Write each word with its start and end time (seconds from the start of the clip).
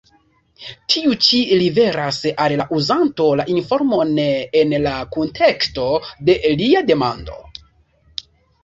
Tiu 0.93 1.11
ĉi 1.25 1.41
liveras 1.63 2.21
al 2.45 2.57
la 2.63 2.67
uzanto 2.79 3.27
la 3.43 3.47
informon 3.59 4.17
en 4.63 4.77
la 4.89 4.95
kunteksto 5.19 5.87
de 6.31 6.41
lia 6.65 6.85
demando. 6.91 7.41